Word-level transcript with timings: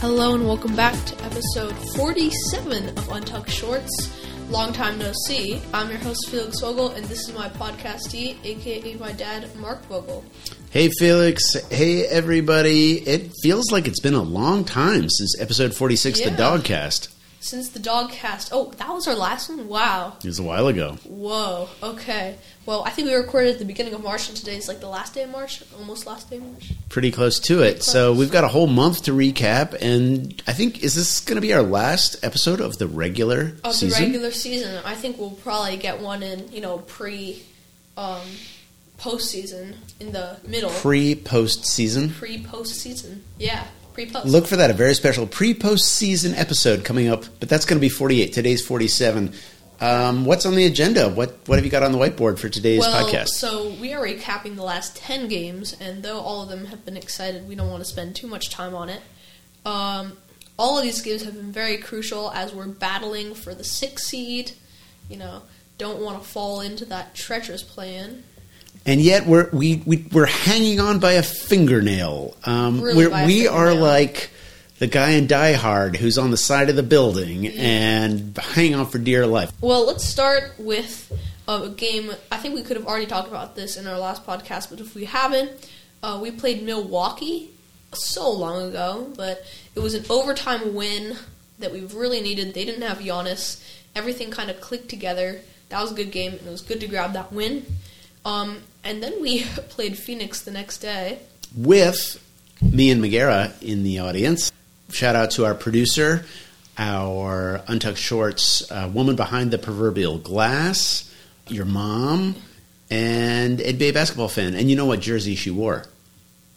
Hello 0.00 0.34
and 0.34 0.46
welcome 0.46 0.74
back 0.76 0.94
to 1.06 1.24
episode 1.24 1.72
47 1.96 2.88
of 2.90 3.08
Untucked 3.10 3.50
Shorts. 3.50 4.14
Long 4.50 4.72
time 4.72 4.98
no 4.98 5.12
see. 5.26 5.60
I'm 5.74 5.88
your 5.90 5.98
host 5.98 6.28
Felix 6.30 6.60
Vogel, 6.60 6.90
and 6.90 7.04
this 7.06 7.28
is 7.28 7.34
my 7.34 7.48
podcastee, 7.48 8.36
aka 8.44 8.94
my 8.96 9.12
dad, 9.12 9.54
Mark 9.56 9.84
Vogel. 9.86 10.24
Hey 10.70 10.88
Felix, 10.98 11.54
hey 11.70 12.06
everybody. 12.06 12.98
It 13.08 13.32
feels 13.42 13.70
like 13.72 13.86
it's 13.88 14.00
been 14.00 14.14
a 14.14 14.22
long 14.22 14.64
time 14.64 15.08
since 15.08 15.38
episode 15.40 15.74
46, 15.74 16.20
Yeah. 16.20 16.30
the 16.30 16.42
Dogcast. 16.42 17.08
Since 17.40 17.70
the 17.70 17.78
dog 17.78 18.10
cast, 18.10 18.50
oh, 18.52 18.72
that 18.78 18.88
was 18.92 19.06
our 19.06 19.14
last 19.14 19.48
one. 19.48 19.68
Wow. 19.68 20.16
It 20.18 20.26
was 20.26 20.40
a 20.40 20.42
while 20.42 20.66
ago. 20.66 20.98
Whoa. 21.04 21.68
Okay. 21.82 22.36
Well, 22.66 22.82
I 22.84 22.90
think 22.90 23.08
we 23.08 23.14
recorded 23.14 23.52
at 23.52 23.58
the 23.60 23.64
beginning 23.64 23.94
of 23.94 24.02
March, 24.02 24.28
and 24.28 24.36
today 24.36 24.56
is 24.56 24.66
like 24.66 24.80
the 24.80 24.88
last 24.88 25.14
day 25.14 25.22
of 25.22 25.30
March, 25.30 25.62
almost 25.78 26.04
last 26.06 26.28
day 26.28 26.38
of 26.38 26.42
March. 26.42 26.72
Pretty 26.88 27.12
close 27.12 27.38
to 27.40 27.62
it. 27.62 27.82
So 27.84 28.12
we've 28.12 28.32
got 28.32 28.42
a 28.42 28.48
whole 28.48 28.66
month 28.66 29.04
to 29.04 29.12
recap, 29.12 29.74
and 29.80 30.42
I 30.48 30.52
think, 30.52 30.82
is 30.82 30.96
this 30.96 31.20
going 31.20 31.36
to 31.36 31.40
be 31.40 31.54
our 31.54 31.62
last 31.62 32.16
episode 32.24 32.60
of 32.60 32.78
the 32.78 32.88
regular 32.88 33.52
Of 33.62 33.74
season? 33.74 34.00
the 34.00 34.06
regular 34.06 34.30
season, 34.32 34.82
I 34.84 34.94
think 34.94 35.16
we'll 35.18 35.30
probably 35.30 35.76
get 35.76 36.00
one 36.00 36.24
in, 36.24 36.50
you 36.50 36.60
know, 36.60 36.78
pre, 36.78 37.42
um, 37.96 38.26
postseason 38.98 39.76
in 40.00 40.10
the 40.12 40.38
middle. 40.46 40.70
Pre 40.70 41.14
post 41.14 41.64
season. 41.66 42.10
Pre 42.10 42.42
postseason. 42.42 43.20
Yeah, 43.38 43.64
pre 43.98 44.06
post. 44.06 44.26
Look 44.26 44.46
for 44.46 44.56
that, 44.56 44.70
a 44.70 44.74
very 44.74 44.94
special 44.94 45.26
pre 45.26 45.54
post 45.54 45.92
season 45.92 46.34
episode 46.34 46.84
coming 46.84 47.08
up, 47.08 47.24
but 47.40 47.48
that's 47.48 47.64
going 47.64 47.78
to 47.78 47.80
be 47.80 47.88
48. 47.88 48.32
Today's 48.32 48.64
47. 48.64 49.32
Um, 49.80 50.24
what's 50.24 50.46
on 50.46 50.54
the 50.54 50.66
agenda? 50.66 51.08
What 51.08 51.36
What 51.46 51.56
have 51.56 51.64
you 51.64 51.70
got 51.70 51.82
on 51.82 51.90
the 51.90 51.98
whiteboard 51.98 52.38
for 52.38 52.48
today's 52.48 52.80
well, 52.80 53.06
podcast? 53.06 53.28
so 53.28 53.70
we 53.80 53.92
are 53.92 54.04
recapping 54.04 54.56
the 54.56 54.62
last 54.62 54.96
ten 54.96 55.28
games, 55.28 55.74
and 55.80 56.02
though 56.02 56.20
all 56.20 56.42
of 56.42 56.48
them 56.48 56.66
have 56.66 56.84
been 56.84 56.96
excited, 56.96 57.48
we 57.48 57.54
don't 57.54 57.70
want 57.70 57.82
to 57.82 57.88
spend 57.88 58.14
too 58.14 58.26
much 58.26 58.50
time 58.50 58.74
on 58.74 58.88
it. 58.88 59.02
Um, 59.64 60.16
all 60.56 60.78
of 60.78 60.84
these 60.84 61.00
games 61.02 61.24
have 61.24 61.34
been 61.34 61.52
very 61.52 61.76
crucial 61.76 62.30
as 62.32 62.54
we're 62.54 62.66
battling 62.66 63.34
for 63.34 63.54
the 63.54 63.64
sixth 63.64 64.06
seed. 64.06 64.52
You 65.08 65.16
know, 65.16 65.42
don't 65.76 66.00
want 66.00 66.22
to 66.22 66.28
fall 66.28 66.60
into 66.60 66.84
that 66.86 67.14
treacherous 67.14 67.62
plan. 67.62 68.24
And 68.86 69.00
yet 69.00 69.26
we're 69.26 69.48
we, 69.50 69.82
we 69.86 70.06
we're 70.12 70.26
hanging 70.26 70.80
on 70.80 70.98
by 70.98 71.12
a 71.12 71.22
fingernail. 71.22 72.36
Um, 72.44 72.80
Really 72.80 73.06
we're, 73.08 73.26
we 73.26 73.46
are 73.48 73.74
like 73.74 74.30
the 74.78 74.86
guy 74.86 75.10
in 75.10 75.26
Die 75.26 75.52
Hard 75.52 75.96
who's 75.96 76.18
on 76.18 76.30
the 76.30 76.36
side 76.36 76.70
of 76.70 76.76
the 76.76 76.82
building 76.82 77.48
and 77.48 78.36
hanging 78.38 78.74
on 78.74 78.86
for 78.86 78.98
dear 78.98 79.26
life. 79.26 79.52
Well, 79.60 79.86
let's 79.86 80.04
start 80.04 80.54
with 80.58 81.12
a 81.48 81.68
game. 81.68 82.12
I 82.30 82.36
think 82.36 82.54
we 82.54 82.62
could 82.62 82.76
have 82.76 82.86
already 82.86 83.06
talked 83.06 83.28
about 83.28 83.56
this 83.56 83.76
in 83.76 83.86
our 83.86 83.98
last 83.98 84.24
podcast, 84.26 84.70
but 84.70 84.80
if 84.80 84.94
we 84.94 85.06
haven't, 85.06 85.68
uh, 86.02 86.18
we 86.22 86.30
played 86.30 86.62
Milwaukee 86.62 87.50
so 87.92 88.30
long 88.30 88.68
ago, 88.68 89.12
but 89.16 89.42
it 89.74 89.80
was 89.80 89.94
an 89.94 90.04
overtime 90.10 90.74
win 90.74 91.16
that 91.58 91.72
we 91.72 91.80
really 91.80 92.20
needed. 92.20 92.54
They 92.54 92.64
didn't 92.64 92.82
have 92.82 92.98
Giannis. 92.98 93.62
Everything 93.96 94.30
kind 94.30 94.50
of 94.50 94.60
clicked 94.60 94.88
together. 94.88 95.40
That 95.70 95.82
was 95.82 95.92
a 95.92 95.94
good 95.94 96.12
game, 96.12 96.32
and 96.32 96.46
it 96.46 96.50
was 96.50 96.62
good 96.62 96.80
to 96.80 96.86
grab 96.86 97.14
that 97.14 97.32
win. 97.32 97.66
Um, 98.24 98.62
and 98.84 99.02
then 99.02 99.20
we 99.20 99.44
played 99.68 99.98
Phoenix 99.98 100.40
the 100.42 100.50
next 100.50 100.78
day. 100.78 101.20
with 101.56 102.22
me 102.60 102.90
and 102.90 103.00
Megara 103.00 103.52
in 103.62 103.82
the 103.84 104.00
audience. 104.00 104.52
Shout 104.90 105.14
out 105.14 105.30
to 105.32 105.44
our 105.44 105.54
producer, 105.54 106.24
our 106.76 107.62
Untucked 107.68 107.98
Shorts 107.98 108.70
uh, 108.70 108.90
woman 108.92 109.16
behind 109.16 109.50
the 109.50 109.58
proverbial 109.58 110.18
glass, 110.18 111.12
your 111.48 111.64
mom, 111.64 112.36
and 112.90 113.58
NBA 113.58 113.94
basketball 113.94 114.28
fan. 114.28 114.54
And 114.54 114.70
you 114.70 114.76
know 114.76 114.86
what 114.86 115.00
jersey 115.00 115.34
she 115.34 115.50
wore? 115.50 115.84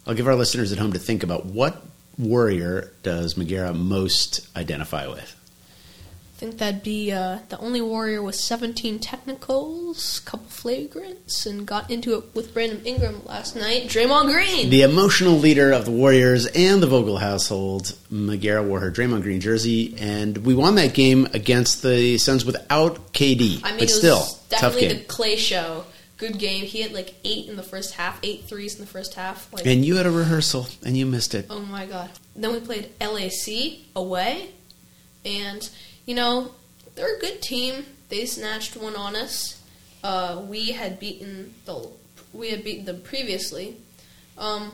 I'll 0.06 0.14
give 0.14 0.26
our 0.26 0.34
listeners 0.34 0.72
at 0.72 0.78
home 0.78 0.92
to 0.94 0.98
think 0.98 1.22
about 1.22 1.46
what 1.46 1.82
warrior 2.18 2.92
does 3.02 3.36
Megara 3.36 3.72
most 3.74 4.46
identify 4.56 5.06
with? 5.06 5.36
I 6.42 6.44
think 6.46 6.58
that'd 6.58 6.82
be 6.82 7.12
uh, 7.12 7.38
the 7.50 7.58
only 7.58 7.80
warrior 7.80 8.20
with 8.20 8.34
17 8.34 8.98
technicals, 8.98 10.18
couple 10.24 10.48
flagrants, 10.48 11.46
and 11.46 11.64
got 11.64 11.88
into 11.88 12.18
it 12.18 12.34
with 12.34 12.52
Brandon 12.52 12.84
Ingram 12.84 13.24
last 13.26 13.54
night. 13.54 13.84
Draymond 13.84 14.24
Green. 14.24 14.68
The 14.68 14.82
emotional 14.82 15.34
leader 15.34 15.70
of 15.70 15.84
the 15.84 15.92
Warriors 15.92 16.46
and 16.46 16.82
the 16.82 16.88
Vogel 16.88 17.18
household, 17.18 17.96
Megara 18.10 18.60
wore 18.60 18.80
her 18.80 18.90
Draymond 18.90 19.22
Green 19.22 19.40
jersey, 19.40 19.94
and 20.00 20.36
we 20.38 20.52
won 20.52 20.74
that 20.74 20.94
game 20.94 21.28
against 21.32 21.80
the 21.84 22.18
Suns 22.18 22.44
without 22.44 23.12
KD. 23.12 23.60
I 23.62 23.68
mean, 23.68 23.74
but 23.74 23.74
it 23.74 23.80
was 23.82 23.96
still, 23.96 24.18
tough 24.18 24.48
definitely 24.50 24.88
game. 24.88 24.98
the 24.98 25.04
Clay 25.04 25.36
show. 25.36 25.84
Good 26.16 26.40
game. 26.40 26.64
He 26.64 26.82
had 26.82 26.90
like 26.90 27.14
eight 27.22 27.48
in 27.48 27.54
the 27.54 27.62
first 27.62 27.94
half, 27.94 28.18
eight 28.24 28.46
threes 28.46 28.74
in 28.74 28.80
the 28.80 28.90
first 28.90 29.14
half. 29.14 29.52
Like, 29.52 29.64
And 29.64 29.84
you 29.84 29.94
had 29.94 30.06
a 30.06 30.10
rehearsal, 30.10 30.66
and 30.84 30.96
you 30.96 31.06
missed 31.06 31.36
it. 31.36 31.46
oh 31.50 31.60
my 31.60 31.86
god. 31.86 32.10
Then 32.34 32.52
we 32.52 32.58
played 32.58 32.90
LAC 33.00 33.78
away, 33.94 34.50
and 35.24 35.70
you 36.06 36.14
know 36.14 36.52
they're 36.94 37.16
a 37.16 37.20
good 37.20 37.40
team. 37.42 37.84
They 38.08 38.26
snatched 38.26 38.76
one 38.76 38.96
on 38.96 39.16
us. 39.16 39.62
Uh, 40.04 40.42
we 40.48 40.72
had 40.72 40.98
beaten 41.00 41.54
the 41.64 41.88
we 42.32 42.50
had 42.50 42.64
beaten 42.64 42.84
them 42.84 43.00
previously. 43.02 43.76
Um, 44.38 44.72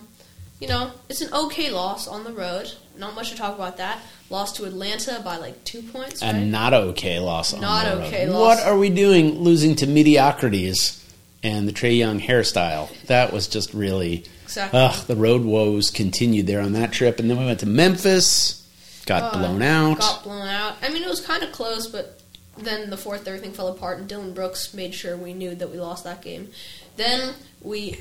you 0.60 0.66
know, 0.68 0.90
it's 1.08 1.20
an 1.20 1.32
okay 1.32 1.70
loss 1.70 2.08
on 2.08 2.24
the 2.24 2.32
road. 2.32 2.72
Not 2.96 3.14
much 3.14 3.30
to 3.30 3.36
talk 3.36 3.54
about 3.54 3.76
that. 3.76 4.00
Lost 4.30 4.56
to 4.56 4.64
Atlanta 4.64 5.20
by 5.24 5.36
like 5.36 5.62
two 5.64 5.82
points. 5.82 6.20
A 6.22 6.26
Right? 6.26 6.42
not 6.44 6.74
okay 6.74 7.20
loss. 7.20 7.54
on 7.54 7.60
Not 7.60 7.84
the 7.84 7.96
road. 7.96 8.06
okay 8.06 8.28
loss. 8.28 8.40
What 8.58 8.66
are 8.66 8.76
we 8.76 8.90
doing? 8.90 9.38
Losing 9.38 9.76
to 9.76 9.86
mediocrities 9.86 10.94
and 11.44 11.68
the 11.68 11.72
Trae 11.72 11.96
Young 11.96 12.20
hairstyle. 12.20 12.88
That 13.06 13.32
was 13.32 13.46
just 13.46 13.72
really. 13.72 14.24
Exactly. 14.44 14.80
Ugh, 14.80 15.06
the 15.06 15.14
road 15.16 15.44
woes 15.44 15.90
continued 15.90 16.46
there 16.46 16.60
on 16.62 16.72
that 16.72 16.90
trip, 16.92 17.20
and 17.20 17.28
then 17.30 17.38
we 17.38 17.44
went 17.44 17.60
to 17.60 17.66
Memphis, 17.66 18.57
got 19.08 19.34
Uh, 19.34 19.38
blown 19.38 19.62
out. 19.62 19.98
Got 19.98 20.22
blown 20.22 20.46
out. 20.46 20.76
I 20.82 20.88
mean, 20.90 21.02
it 21.02 21.08
was 21.08 21.20
kind 21.20 21.42
of 21.42 21.50
close, 21.50 21.86
but 21.88 22.20
then 22.56 22.90
the 22.90 22.96
fourth, 22.96 23.26
everything 23.26 23.52
fell 23.52 23.68
apart, 23.68 23.98
and 23.98 24.08
Dillon 24.08 24.32
Brooks 24.34 24.72
made 24.74 24.94
sure 24.94 25.16
we 25.16 25.32
knew 25.34 25.54
that 25.56 25.70
we 25.70 25.78
lost 25.78 26.04
that 26.04 26.22
game. 26.22 26.50
Then 26.96 27.34
we 27.62 27.98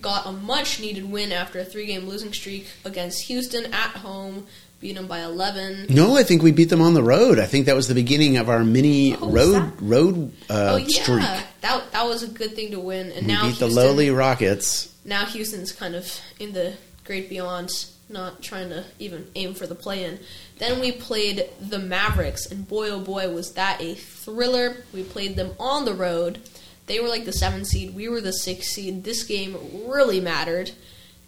got 0.00 0.26
a 0.26 0.32
much 0.32 0.80
needed 0.80 1.10
win 1.10 1.32
after 1.32 1.58
a 1.58 1.64
three 1.64 1.86
game 1.86 2.06
losing 2.06 2.32
streak 2.32 2.66
against 2.84 3.22
Houston 3.22 3.64
at 3.72 3.90
home, 3.96 4.46
beat 4.80 4.94
them 4.94 5.06
by 5.06 5.20
11. 5.20 5.86
No, 5.88 6.14
I 6.16 6.22
think 6.22 6.42
we 6.42 6.52
beat 6.52 6.68
them 6.68 6.82
on 6.82 6.92
the 6.92 7.02
road. 7.02 7.38
I 7.38 7.46
think 7.46 7.64
that 7.66 7.74
was 7.74 7.88
the 7.88 7.94
beginning 7.94 8.36
of 8.36 8.50
our 8.50 8.62
mini 8.62 9.16
Oh, 9.16 9.30
road 9.30 9.72
road 9.80 10.32
uh, 10.50 10.72
oh, 10.74 10.76
yeah. 10.76 11.02
streak. 11.02 11.46
That, 11.62 11.90
that 11.92 12.04
was 12.04 12.22
a 12.22 12.28
good 12.28 12.54
thing 12.54 12.72
to 12.72 12.78
win. 12.78 13.10
And 13.12 13.26
We 13.26 13.32
now 13.32 13.48
beat 13.48 13.58
the 13.58 13.66
lowly 13.68 14.10
Rockets. 14.10 14.92
now 15.06 15.24
Houston's 15.24 15.72
kind 15.72 15.94
of 15.94 16.20
in 16.38 16.52
the 16.52 16.74
great 17.04 17.30
beyond, 17.30 17.70
not 18.08 18.42
trying 18.42 18.68
to 18.68 18.84
even 18.98 19.28
aim 19.34 19.54
for 19.54 19.66
the 19.66 19.74
play 19.74 20.04
in. 20.04 20.18
Then 20.58 20.80
we 20.80 20.92
played 20.92 21.48
the 21.60 21.78
Mavericks, 21.78 22.46
and 22.46 22.68
boy 22.68 22.90
oh 22.90 23.00
boy 23.00 23.32
was 23.32 23.52
that 23.54 23.80
a 23.80 23.94
thriller. 23.94 24.84
We 24.92 25.02
played 25.02 25.36
them 25.36 25.52
on 25.58 25.84
the 25.84 25.94
road. 25.94 26.40
They 26.86 27.00
were 27.00 27.08
like 27.08 27.24
the 27.24 27.32
seven 27.32 27.64
seed, 27.64 27.94
we 27.94 28.08
were 28.08 28.20
the 28.20 28.32
six 28.32 28.68
seed. 28.68 29.04
This 29.04 29.24
game 29.24 29.56
really 29.86 30.20
mattered. 30.20 30.70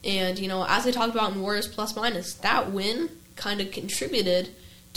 And, 0.05 0.39
you 0.39 0.47
know, 0.47 0.65
as 0.69 0.87
I 0.87 0.93
talked 0.93 1.15
about 1.15 1.33
in 1.33 1.43
Warriors 1.43 1.67
Plus 1.67 1.97
Minus, 1.97 2.35
that 2.35 2.71
win 2.71 3.11
kind 3.35 3.61
of 3.61 3.73
contributed 3.73 4.51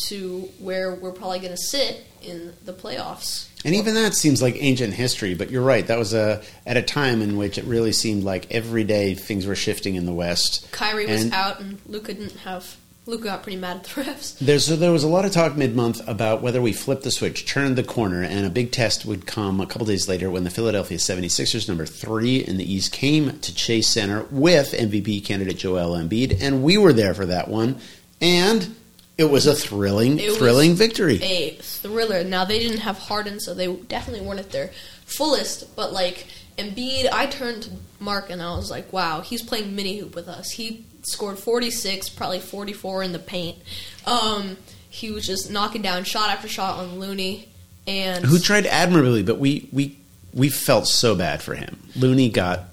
to 0.07 0.49
where 0.59 0.95
we're 0.95 1.11
probably 1.11 1.39
going 1.39 1.51
to 1.51 1.57
sit 1.57 2.05
in 2.21 2.53
the 2.65 2.73
playoffs. 2.73 3.47
And 3.63 3.75
even 3.75 3.93
that 3.93 4.13
seems 4.13 4.41
like 4.41 4.55
ancient 4.57 4.93
history, 4.93 5.35
but 5.35 5.51
you're 5.51 5.63
right. 5.63 5.85
That 5.85 5.99
was 5.99 6.13
a 6.13 6.41
at 6.65 6.77
a 6.77 6.81
time 6.81 7.21
in 7.21 7.37
which 7.37 7.57
it 7.57 7.65
really 7.65 7.91
seemed 7.91 8.23
like 8.23 8.51
every 8.51 8.83
day 8.83 9.13
things 9.13 9.45
were 9.45 9.55
shifting 9.55 9.95
in 9.95 10.05
the 10.05 10.13
West. 10.13 10.71
Kyrie 10.71 11.05
was 11.05 11.31
out, 11.31 11.59
and 11.59 11.79
Luka 11.85 12.13
didn't 12.13 12.37
have. 12.37 12.77
Luka 13.07 13.25
got 13.25 13.43
pretty 13.43 13.57
mad 13.57 13.77
at 13.77 13.83
the 13.83 13.89
refs. 14.03 14.37
There's 14.39 14.67
there 14.67 14.91
was 14.91 15.03
a 15.03 15.07
lot 15.07 15.25
of 15.25 15.31
talk 15.31 15.55
mid 15.55 15.75
month 15.75 16.07
about 16.07 16.41
whether 16.41 16.61
we 16.61 16.73
flipped 16.73 17.03
the 17.03 17.11
switch, 17.11 17.45
turned 17.45 17.75
the 17.75 17.83
corner, 17.83 18.23
and 18.23 18.45
a 18.45 18.49
big 18.49 18.71
test 18.71 19.05
would 19.05 19.27
come 19.27 19.61
a 19.61 19.67
couple 19.67 19.85
days 19.85 20.09
later 20.09 20.31
when 20.31 20.43
the 20.43 20.49
Philadelphia 20.49 20.97
76ers, 20.97 21.67
number 21.67 21.85
three 21.85 22.37
in 22.37 22.57
the 22.57 22.73
East, 22.73 22.91
came 22.91 23.39
to 23.39 23.53
Chase 23.53 23.89
Center 23.89 24.23
with 24.31 24.71
MVP 24.71 25.23
candidate 25.23 25.57
Joel 25.57 25.95
Embiid, 25.95 26.41
and 26.41 26.63
we 26.63 26.77
were 26.79 26.93
there 26.93 27.13
for 27.13 27.27
that 27.27 27.47
one, 27.47 27.77
and 28.19 28.75
it 29.21 29.29
was 29.29 29.47
a 29.47 29.55
thrilling, 29.55 30.19
It 30.19 30.33
thrilling 30.33 30.75
victory. 30.75 31.21
a 31.23 31.51
thriller. 31.61 32.23
Now 32.23 32.43
they 32.45 32.59
didn't 32.59 32.79
have 32.79 32.97
Harden, 32.97 33.39
so 33.39 33.53
they 33.53 33.73
definitely 33.73 34.25
weren't 34.25 34.39
at 34.39 34.51
their 34.51 34.71
fullest. 35.05 35.75
But 35.75 35.93
like 35.93 36.27
Embiid, 36.57 37.07
I 37.11 37.27
turned 37.27 37.63
to 37.63 37.69
Mark 37.99 38.29
and 38.29 38.41
I 38.41 38.55
was 38.55 38.69
like, 38.69 38.91
"Wow, 38.91 39.21
he's 39.21 39.41
playing 39.41 39.75
mini 39.75 39.97
hoop 39.99 40.15
with 40.15 40.27
us." 40.27 40.51
He 40.51 40.85
scored 41.03 41.39
forty 41.39 41.71
six, 41.71 42.09
probably 42.09 42.39
forty 42.39 42.73
four 42.73 43.03
in 43.03 43.11
the 43.13 43.19
paint. 43.19 43.57
Um, 44.05 44.57
he 44.89 45.11
was 45.11 45.25
just 45.25 45.49
knocking 45.49 45.81
down 45.81 46.03
shot 46.03 46.29
after 46.29 46.47
shot 46.47 46.77
on 46.79 46.99
Looney, 46.99 47.47
and 47.87 48.25
Who 48.25 48.39
tried 48.39 48.65
admirably, 48.65 49.23
but 49.23 49.37
we 49.37 49.69
we 49.71 49.97
we 50.33 50.49
felt 50.49 50.87
so 50.87 51.15
bad 51.15 51.41
for 51.41 51.53
him. 51.55 51.77
Looney 51.95 52.29
got 52.29 52.65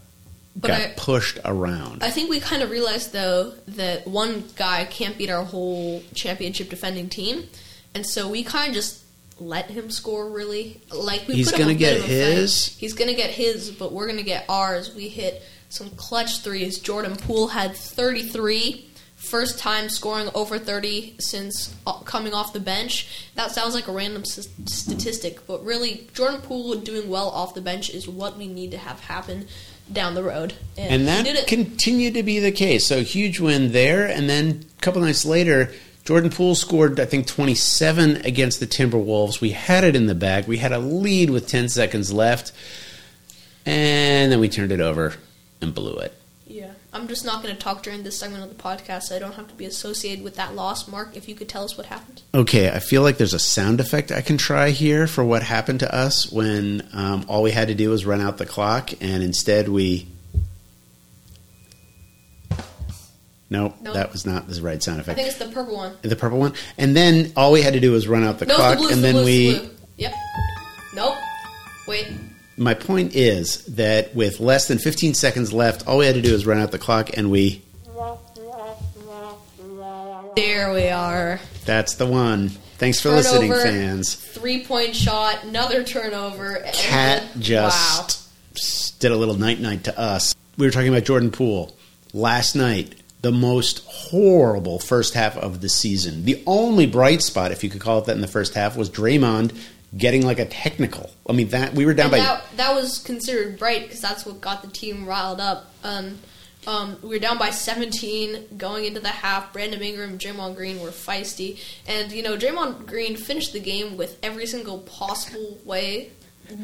But 0.60 0.69
got 0.69 0.81
I- 0.81 0.94
pushed 0.96 1.38
around. 1.44 2.02
I 2.02 2.10
think 2.10 2.31
we 2.31 2.40
kind 2.40 2.62
of 2.62 2.70
realized 2.70 3.12
though 3.12 3.52
that 3.69 4.06
one 4.06 4.44
guy 4.56 4.84
can't 4.87 5.16
beat 5.16 5.31
our 5.31 5.44
whole 5.44 6.02
championship 6.14 6.69
defending 6.70 7.08
team, 7.08 7.44
and 7.94 8.05
so 8.05 8.28
we 8.28 8.43
kind 8.43 8.69
of 8.69 8.75
just 8.75 9.02
let 9.38 9.70
him 9.70 9.88
score. 9.90 10.28
Really, 10.31 10.81
like 10.93 11.28
we 11.28 11.34
He's 11.34 11.50
put 11.52 11.58
gonna 11.60 11.75
get 11.75 12.00
his? 12.02 12.76
He's 12.76 12.94
gonna 12.94 13.14
get 13.14 13.31
his, 13.31 13.70
but 13.70 13.93
we're 13.93 14.08
gonna 14.08 14.22
get 14.22 14.46
ours. 14.49 14.94
We 14.94 15.08
hit 15.08 15.43
some 15.69 15.90
clutch 15.90 16.40
threes. 16.40 16.78
Jordan 16.78 17.14
Poole 17.16 17.49
had 17.49 17.75
33. 17.76 18.87
First 19.16 19.58
time 19.58 19.88
scoring 19.88 20.28
over 20.32 20.60
30 20.60 21.16
since 21.19 21.75
uh, 21.87 21.94
coming 22.00 22.32
off 22.32 22.52
the 22.52 22.60
bench. 22.60 23.26
That 23.34 23.50
sounds 23.50 23.75
like 23.75 23.88
a 23.88 23.93
random 23.93 24.22
s- 24.22 24.49
statistic, 24.66 25.44
but 25.46 25.64
really, 25.64 26.06
Jordan 26.14 26.40
Poole 26.40 26.76
doing 26.76 27.08
well 27.10 27.28
off 27.28 27.52
the 27.52 27.60
bench 27.60 27.90
is 27.90 28.08
what 28.08 28.38
we 28.38 28.46
need 28.46 28.70
to 28.70 28.78
have 28.78 29.00
happen 29.00 29.49
down 29.93 30.14
the 30.14 30.23
road. 30.23 30.55
And 30.76 31.02
he 31.02 31.32
that 31.32 31.46
continued 31.46 32.14
to 32.14 32.23
be 32.23 32.38
the 32.38 32.52
case. 32.52 32.87
So 32.87 33.02
huge 33.02 33.40
win 33.40 33.73
there, 33.73 34.06
and 34.06 34.29
then 34.29 34.64
a 34.79 34.81
couple 34.81 35.00
nights 35.02 35.25
later, 35.25 35.73
Jordan 36.05 36.31
Poole 36.31 36.55
scored 36.55 36.99
I 37.00 37.05
think 37.05 37.26
27 37.26 38.17
against 38.25 38.61
the 38.61 38.67
Timberwolves. 38.67 39.40
We 39.40 39.50
had 39.50 39.85
it 39.85 39.94
in 39.94 40.06
the 40.06 40.14
bag. 40.14 40.46
We 40.46 40.58
had 40.58 40.73
a 40.73 40.79
lead 40.79 41.31
with 41.31 41.46
10 41.49 41.69
seconds 41.69 42.12
left, 42.12 42.52
and 43.67 44.32
then 44.32 44.40
we 44.40 44.49
turned 44.49 44.73
it 44.73 44.81
over 44.81 45.14
and 45.61 45.75
blew 45.75 45.96
it. 45.96 46.14
I'm 46.98 47.06
just 47.08 47.24
not 47.24 47.42
going 47.42 47.54
to 47.54 47.60
talk 47.60 47.82
during 47.82 48.02
this 48.02 48.18
segment 48.18 48.42
of 48.42 48.48
the 48.48 48.60
podcast, 48.62 49.04
so 49.04 49.16
I 49.16 49.18
don't 49.18 49.34
have 49.34 49.48
to 49.48 49.54
be 49.54 49.64
associated 49.64 50.24
with 50.24 50.34
that 50.36 50.54
loss. 50.54 50.88
Mark, 50.88 51.16
if 51.16 51.28
you 51.28 51.34
could 51.34 51.48
tell 51.48 51.64
us 51.64 51.76
what 51.76 51.86
happened. 51.86 52.22
Okay, 52.34 52.70
I 52.70 52.80
feel 52.80 53.02
like 53.02 53.18
there's 53.18 53.34
a 53.34 53.38
sound 53.38 53.80
effect 53.80 54.10
I 54.10 54.20
can 54.20 54.36
try 54.36 54.70
here 54.70 55.06
for 55.06 55.24
what 55.24 55.42
happened 55.42 55.80
to 55.80 55.94
us 55.94 56.30
when 56.32 56.88
um, 56.92 57.24
all 57.28 57.42
we 57.42 57.52
had 57.52 57.68
to 57.68 57.74
do 57.74 57.90
was 57.90 58.04
run 58.04 58.20
out 58.20 58.38
the 58.38 58.46
clock, 58.46 58.90
and 59.00 59.22
instead 59.22 59.68
we. 59.68 60.08
Nope, 63.50 63.76
Nope. 63.80 63.94
that 63.94 64.12
was 64.12 64.26
not 64.26 64.46
the 64.46 64.60
right 64.60 64.82
sound 64.82 65.00
effect. 65.00 65.18
I 65.18 65.22
think 65.22 65.34
it's 65.34 65.42
the 65.42 65.50
purple 65.54 65.76
one. 65.76 65.94
The 66.02 66.16
purple 66.16 66.38
one, 66.38 66.52
and 66.76 66.94
then 66.94 67.32
all 67.34 67.50
we 67.52 67.62
had 67.62 67.72
to 67.74 67.80
do 67.80 67.92
was 67.92 68.06
run 68.06 68.22
out 68.24 68.38
the 68.38 68.44
no, 68.46 68.54
clock, 68.56 68.72
the 68.74 68.76
blue. 68.78 68.88
and 68.90 68.98
the 68.98 69.02
then 69.02 69.14
blue, 69.14 69.24
we. 69.24 69.52
The. 69.52 69.70
Yep. 69.96 70.14
Nope. 70.94 71.14
Wait. 71.86 72.08
My 72.58 72.75
point 72.75 73.14
is 73.14 73.64
that 73.66 74.14
with 74.14 74.40
less 74.40 74.66
than 74.69 74.78
15 74.78 75.14
seconds 75.14 75.52
left, 75.52 75.87
all 75.87 75.99
we 75.99 76.06
had 76.06 76.16
to 76.16 76.22
do 76.22 76.32
was 76.32 76.44
run 76.44 76.58
out 76.58 76.72
the 76.72 76.78
clock, 76.78 77.16
and 77.16 77.31
we. 77.31 77.62
There 80.37 80.72
we 80.72 80.88
are. 80.88 81.40
That's 81.64 81.94
the 81.94 82.06
one. 82.06 82.50
Thanks 82.78 83.00
for 83.00 83.10
listening, 83.10 83.50
Turnover. 83.50 83.69
fans. 83.69 84.14
Three 84.14 84.64
point 84.64 84.94
shot, 84.94 85.43
another 85.44 85.82
turnover. 85.82 86.56
and 86.56 86.75
Cat 86.75 87.22
then- 87.34 87.43
just 87.43 88.99
did 89.00 89.10
a 89.10 89.16
little 89.16 89.34
night 89.37 89.60
night 89.60 89.84
to 89.84 89.99
us. 89.99 90.34
We 90.56 90.66
were 90.66 90.70
talking 90.70 90.88
about 90.88 91.05
Jordan 91.05 91.31
Poole 91.31 91.76
last 92.12 92.55
night. 92.55 92.94
The 93.20 93.32
most 93.32 93.82
horrible 93.87 94.78
first 94.78 95.14
half 95.14 95.37
of 95.37 95.60
the 95.60 95.69
season. 95.69 96.25
The 96.25 96.40
only 96.46 96.87
bright 96.87 97.20
spot, 97.22 97.50
if 97.50 97.64
you 97.64 97.70
could 97.70 97.81
call 97.81 97.99
it 97.99 98.05
that, 98.05 98.14
in 98.14 98.20
the 98.20 98.28
first 98.28 98.55
half 98.55 98.76
was 98.76 98.88
Draymond 98.88 99.52
getting 99.96 100.25
like 100.25 100.38
a 100.38 100.44
technical. 100.46 101.11
I 101.29 101.32
mean, 101.32 101.49
that 101.49 101.75
we 101.75 101.87
were 101.87 101.94
down 101.94 102.06
And 102.06 102.12
by 102.12 102.19
that, 102.19 102.44
that 102.56 102.75
was 102.75 102.99
considered 102.99 103.58
bright 103.58 103.82
because 103.85 104.00
that's 104.00 104.26
what 104.26 104.40
got 104.40 104.62
the 104.62 104.69
team 104.69 105.06
riled 105.06 105.40
up. 105.40 105.73
Um, 105.82 106.19
um, 106.67 106.99
we 107.02 107.11
were 107.11 107.19
down 107.19 107.38
by 107.38 107.50
17 107.50 108.58
going 108.58 108.85
into 108.85 109.00
the 109.00 109.08
half. 109.08 109.52
Brandon 109.52 109.81
Ingram, 109.81 110.19
Draymond 110.19 110.56
Green 110.56 110.81
were 110.81 110.88
feisty, 110.90 111.58
and 111.87 112.12
you 112.12 112.23
know 112.23 112.37
Draymond 112.37 112.87
Green 112.87 113.17
finished 113.17 113.52
the 113.52 113.61
game 113.61 113.96
with 113.96 114.19
every 114.23 114.46
single 114.46 114.79
possible 114.81 115.58
way. 115.64 116.11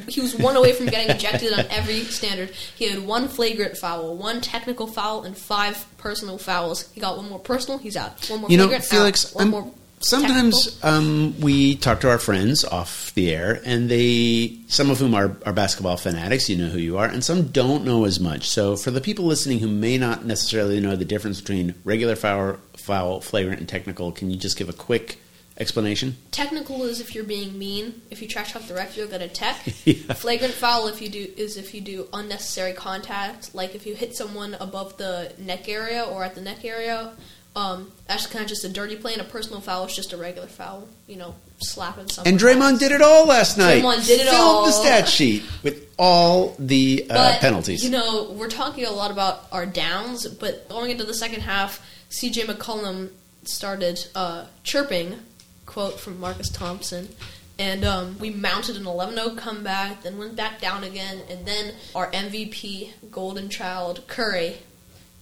He 0.09 0.21
was 0.23 0.35
one 0.35 0.57
away 0.57 0.73
from 0.73 0.87
getting 0.87 1.15
ejected 1.15 1.53
on 1.53 1.67
every 1.71 2.01
standard. 2.05 2.51
He 2.75 2.89
had 2.89 3.07
one 3.07 3.29
flagrant 3.29 3.77
foul, 3.77 4.17
one 4.17 4.41
technical 4.41 4.87
foul, 4.87 5.25
and 5.25 5.37
five 5.37 5.87
personal 5.99 6.39
fouls. 6.39 6.91
He 6.93 7.01
got 7.03 7.17
one 7.19 7.29
more 7.29 7.39
personal, 7.39 7.79
he's 7.79 7.97
out. 7.97 8.29
One 8.31 8.41
more 8.41 8.51
You 8.51 8.57
know, 8.57 8.65
flagrant, 8.65 8.85
Felix, 8.87 9.27
out. 9.27 9.35
One 9.37 9.43
I'm- 9.43 9.51
more 9.51 9.75
sometimes 10.05 10.79
um, 10.83 11.39
we 11.41 11.77
talk 11.77 12.01
to 12.01 12.11
our 12.11 12.19
friends 12.19 12.65
off 12.65 13.13
the 13.15 13.35
air, 13.35 13.61
and 13.65 13.89
they, 13.89 14.59
some 14.69 14.91
of 14.91 14.99
whom 14.99 15.15
are, 15.15 15.37
are 15.45 15.53
basketball 15.53 15.97
fanatics, 15.97 16.49
you 16.49 16.57
know 16.57 16.69
who 16.69 16.79
you 16.79 16.99
are, 16.99 17.07
and 17.07 17.25
some 17.25 17.49
don't 17.49 17.85
know 17.85 18.05
as 18.05 18.21
much. 18.21 18.49
So, 18.49 18.77
for 18.77 18.91
the 18.91 19.01
people 19.01 19.25
listening 19.25 19.59
who 19.59 19.69
may 19.69 19.99
not 19.99 20.25
necessarily 20.25 20.81
know 20.81 20.97
the 20.97 21.05
difference 21.05 21.41
between 21.41 21.75
regular 21.85 22.17
foul, 22.17 22.59
foul 22.77 23.21
flagrant, 23.21 23.61
and 23.61 23.69
technical, 23.69 24.13
can 24.13 24.31
you 24.31 24.37
just 24.37 24.57
give 24.57 24.69
a 24.69 24.75
quick 24.75 25.19
explanation? 25.59 26.17
Technical 26.31 26.83
is 26.83 27.01
if 27.01 27.15
you're 27.15 27.25
being 27.25 27.59
mean. 27.59 28.03
If 28.11 28.21
you 28.23 28.29
trash 28.29 28.53
talk 28.53 28.63
the 28.63 28.75
ref, 28.75 28.97
you'll 28.97 29.09
get 29.09 29.23
a 29.23 29.29
tech. 29.29 29.57
Yeah. 29.85 30.15
Flagrant 30.15 30.55
foul 30.55 30.89
if 30.89 31.03
you 31.03 31.11
do 31.11 31.29
is 31.37 31.59
if 31.59 31.75
you 31.75 31.83
do 31.83 32.09
unnecessary 32.13 32.73
contact, 32.73 33.55
like 33.55 33.75
if 33.75 33.87
you 33.87 33.95
hit 33.95 34.17
someone 34.17 34.55
above 34.55 34.97
the 34.97 35.33
neck 35.39 35.69
area 35.69 36.05
or 36.05 36.25
at 36.25 36.35
the 36.35 36.41
neck 36.41 36.65
area. 36.65 37.13
Um, 37.57 37.93
that's 38.09 38.27
kind 38.27 38.43
of 38.43 38.49
just 38.49 38.65
a 38.65 38.69
dirty 38.69 38.97
play, 38.97 39.13
and 39.13 39.23
a 39.23 39.25
personal 39.25 39.61
foul 39.61 39.85
is 39.87 39.95
just 39.95 40.13
a 40.13 40.17
regular 40.17 40.49
foul. 40.49 40.89
You 41.07 41.17
know, 41.17 41.35
slapping 41.59 42.09
someone. 42.09 42.33
And 42.33 42.41
Draymond 42.41 42.79
did 42.81 42.93
it 42.93 43.01
all 43.01 43.27
last 43.27 43.57
night. 43.59 43.83
Draymond 43.83 44.07
did 44.07 44.21
it 44.21 44.29
Filled 44.29 44.35
all. 44.41 44.67
the 44.67 44.73
stat 44.73 45.09
sheet 45.09 45.45
with 45.63 45.89
all 45.97 46.57
the 46.59 47.07
uh, 47.09 47.15
But, 47.15 47.41
penalties. 47.41 47.85
You 47.85 47.91
know, 47.91 48.33
we're 48.33 48.49
talking 48.49 48.85
a 48.85 48.91
lot 48.91 49.11
about 49.11 49.45
our 49.53 49.67
downs, 49.67 50.27
but 50.27 50.69
going 50.69 50.91
into 50.91 51.05
the 51.05 51.15
second 51.15 51.43
half, 51.43 51.81
CJ 52.11 52.45
McCollum 52.47 53.11
started 53.45 54.05
uh, 54.15 54.47
chirping, 54.65 55.17
quote 55.67 56.01
from 56.01 56.19
Marcus 56.19 56.49
Thompson, 56.49 57.09
and 57.59 57.85
um, 57.85 58.19
we 58.19 58.31
mounted 58.31 58.77
an 58.77 58.87
11 58.87 59.15
0 59.15 59.37
comeback, 59.37 60.03
then 60.03 60.19
went 60.19 60.35
back 60.35 60.61
down 60.61 60.83
again, 60.83 61.21
and 61.31 61.47
then 61.47 61.75
our 61.95 62.11
MVP, 62.11 62.91
Golden 63.13 63.49
Child, 63.49 64.03
Curry, 64.09 64.57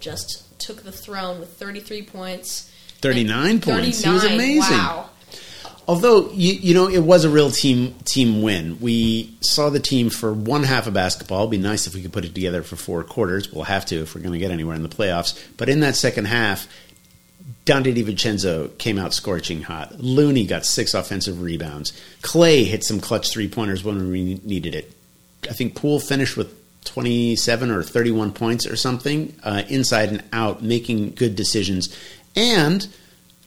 just 0.02 0.58
took 0.58 0.82
the 0.82 0.92
throne 0.92 1.40
with 1.40 1.54
33 1.54 2.02
points. 2.02 2.70
39 3.00 3.60
points. 3.60 4.02
He 4.04 4.10
was 4.10 4.24
amazing. 4.24 4.76
Wow. 4.76 5.08
Although 5.88 6.30
you, 6.30 6.52
you 6.52 6.74
know 6.74 6.88
it 6.88 7.00
was 7.00 7.24
a 7.24 7.30
real 7.30 7.50
team 7.50 7.94
team 8.04 8.42
win. 8.42 8.78
We 8.80 9.36
saw 9.40 9.68
the 9.68 9.80
team 9.80 10.10
for 10.10 10.32
one 10.32 10.62
half 10.62 10.86
of 10.86 10.94
basketball. 10.94 11.40
It'd 11.40 11.50
be 11.50 11.58
nice 11.58 11.86
if 11.86 11.94
we 11.94 12.02
could 12.02 12.12
put 12.12 12.24
it 12.24 12.34
together 12.34 12.62
for 12.62 12.76
four 12.76 13.02
quarters. 13.02 13.50
We'll 13.52 13.64
have 13.64 13.86
to 13.86 13.96
if 13.96 14.14
we're 14.14 14.20
going 14.20 14.34
to 14.34 14.38
get 14.38 14.52
anywhere 14.52 14.76
in 14.76 14.82
the 14.84 14.88
playoffs. 14.88 15.38
But 15.56 15.68
in 15.68 15.80
that 15.80 15.96
second 15.96 16.26
half, 16.26 16.68
Donte 17.66 17.94
DiVincenzo 17.94 18.78
came 18.78 18.98
out 18.98 19.12
scorching 19.12 19.62
hot. 19.62 20.00
Looney 20.00 20.46
got 20.46 20.64
six 20.64 20.94
offensive 20.94 21.42
rebounds. 21.42 21.92
Clay 22.22 22.62
hit 22.62 22.84
some 22.84 23.00
clutch 23.00 23.32
three 23.32 23.48
pointers 23.48 23.82
when 23.82 24.08
we 24.10 24.40
needed 24.44 24.76
it. 24.76 24.92
I 25.50 25.52
think 25.52 25.74
Poole 25.74 25.98
finished 25.98 26.36
with 26.36 26.61
27 26.84 27.70
or 27.70 27.82
31 27.82 28.32
points 28.32 28.66
or 28.66 28.76
something, 28.76 29.34
uh, 29.42 29.62
inside 29.68 30.08
and 30.08 30.24
out, 30.32 30.62
making 30.62 31.10
good 31.10 31.36
decisions. 31.36 31.94
And 32.34 32.86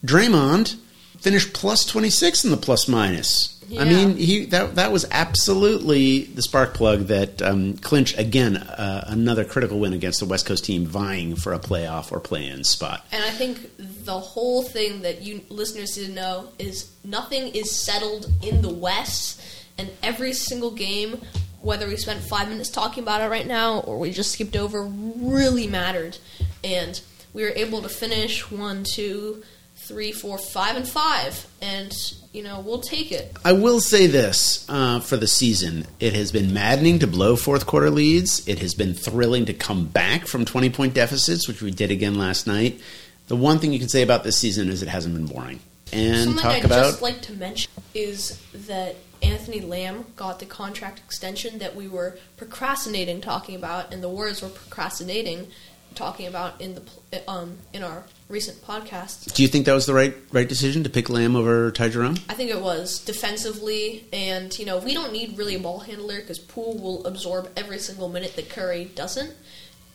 Draymond 0.05 0.77
finished 1.19 1.53
plus 1.53 1.85
26 1.85 2.45
in 2.45 2.51
the 2.51 2.57
plus 2.57 2.87
minus. 2.87 3.55
I 3.79 3.83
mean, 3.83 4.15
he 4.15 4.45
that 4.47 4.75
that 4.75 4.91
was 4.91 5.07
absolutely 5.09 6.25
the 6.25 6.43
spark 6.43 6.75
plug 6.75 7.07
that 7.07 7.41
um, 7.41 7.77
clinched 7.77 8.17
again 8.17 8.57
uh, 8.57 9.05
another 9.07 9.43
critical 9.43 9.79
win 9.79 9.93
against 9.93 10.19
the 10.19 10.27
West 10.27 10.45
Coast 10.45 10.65
team 10.65 10.85
vying 10.85 11.35
for 11.35 11.53
a 11.53 11.59
playoff 11.59 12.11
or 12.11 12.19
play-in 12.19 12.63
spot. 12.63 13.05
And 13.11 13.23
I 13.23 13.31
think 13.31 13.71
the 13.77 14.19
whole 14.19 14.61
thing 14.61 15.01
that 15.01 15.23
you 15.23 15.41
listeners 15.49 15.97
need 15.97 16.07
to 16.07 16.11
know 16.11 16.49
is 16.59 16.91
nothing 17.03 17.47
is 17.55 17.71
settled 17.71 18.31
in 18.43 18.61
the 18.61 18.71
West, 18.71 19.41
and 19.77 19.89
every 20.03 20.33
single 20.33 20.71
game, 20.71 21.21
whether 21.65 21.87
we 21.87 21.97
spent 21.97 22.21
five 22.21 22.47
minutes 22.47 22.69
talking 22.69 23.03
about 23.03 23.21
it 23.21 23.29
right 23.29 23.47
now 23.47 23.79
or 23.79 23.97
we 23.97 24.11
just 24.11 24.31
skipped 24.31 24.55
over, 24.55 24.83
really 24.83 25.65
mattered. 25.65 26.17
And 26.63 27.01
we 27.33 27.41
were 27.41 27.53
able 27.55 27.81
to 27.81 27.89
finish 27.89 28.49
one, 28.51 28.83
two, 28.83 29.43
three, 29.75 30.11
four, 30.11 30.37
five, 30.37 30.75
and 30.75 30.87
five, 30.87 31.47
and 31.61 31.93
you 32.31 32.41
know 32.43 32.59
we'll 32.59 32.81
take 32.81 33.11
it. 33.11 33.35
I 33.43 33.51
will 33.51 33.79
say 33.81 34.07
this 34.07 34.65
uh, 34.69 34.99
for 34.99 35.17
the 35.17 35.27
season: 35.27 35.85
it 35.99 36.13
has 36.13 36.31
been 36.31 36.53
maddening 36.53 36.99
to 36.99 37.07
blow 37.07 37.35
fourth 37.35 37.65
quarter 37.65 37.89
leads. 37.89 38.47
It 38.47 38.59
has 38.59 38.73
been 38.73 38.93
thrilling 38.93 39.45
to 39.45 39.53
come 39.53 39.85
back 39.85 40.27
from 40.27 40.45
twenty 40.45 40.69
point 40.69 40.93
deficits, 40.93 41.47
which 41.47 41.61
we 41.61 41.71
did 41.71 41.91
again 41.91 42.15
last 42.15 42.47
night. 42.47 42.79
The 43.27 43.35
one 43.35 43.59
thing 43.59 43.73
you 43.73 43.79
can 43.79 43.89
say 43.89 44.01
about 44.01 44.23
this 44.23 44.37
season 44.37 44.69
is 44.69 44.81
it 44.81 44.87
hasn't 44.87 45.15
been 45.15 45.25
boring. 45.25 45.59
And 45.93 46.23
Something 46.23 46.43
talk 46.43 46.53
I'd 46.53 46.65
about 46.65 46.85
just 46.85 47.01
like 47.01 47.21
to 47.23 47.33
mention 47.33 47.71
is 47.93 48.41
that 48.53 48.95
Anthony 49.21 49.61
Lamb 49.61 50.05
got 50.15 50.39
the 50.39 50.45
contract 50.45 50.99
extension 50.99 51.59
that 51.59 51.75
we 51.75 51.87
were 51.87 52.17
procrastinating 52.37 53.21
talking 53.21 53.55
about, 53.55 53.93
and 53.93 54.03
the 54.03 54.09
words 54.09 54.41
were 54.41 54.49
procrastinating 54.49 55.47
talking 55.95 56.27
about 56.27 56.59
in 56.59 56.75
the 56.75 57.29
um, 57.29 57.57
in 57.73 57.83
our 57.83 58.03
recent 58.27 58.61
podcasts. 58.61 59.33
Do 59.33 59.41
you 59.41 59.47
think 59.47 59.65
that 59.65 59.73
was 59.73 59.85
the 59.85 59.93
right 59.93 60.15
right 60.31 60.47
decision 60.47 60.83
to 60.83 60.89
pick 60.89 61.09
Lamb 61.09 61.35
over 61.35 61.71
Ty 61.71 61.89
Jerome? 61.89 62.17
I 62.29 62.33
think 62.33 62.51
it 62.51 62.61
was 62.61 62.99
defensively, 62.99 64.05
and 64.11 64.57
you 64.59 64.65
know 64.65 64.77
we 64.77 64.93
don't 64.93 65.13
need 65.13 65.37
really 65.37 65.55
a 65.55 65.59
ball 65.59 65.79
handler 65.79 66.19
because 66.19 66.39
Poole 66.39 66.77
will 66.77 67.05
absorb 67.07 67.49
every 67.55 67.79
single 67.79 68.09
minute 68.09 68.35
that 68.35 68.49
Curry 68.49 68.85
doesn't, 68.95 69.33